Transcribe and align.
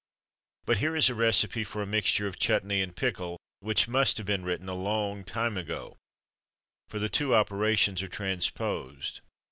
But 0.65 0.77
here 0.77 0.95
is 0.95 1.11
a 1.11 1.13
recipe 1.13 1.63
for 1.63 1.83
a 1.83 1.85
mixture 1.85 2.25
of 2.25 2.39
chutnee 2.39 2.81
and 2.81 2.95
pickle, 2.95 3.37
which 3.59 3.87
must 3.87 4.17
have 4.17 4.25
been 4.25 4.43
written 4.43 4.67
a 4.67 4.73
long 4.73 5.23
time 5.23 5.55
ago; 5.57 5.95
for 6.89 6.97
the 6.97 7.07
two 7.07 7.35
operations 7.35 8.01
are 8.01 8.07
transposed. 8.07 9.21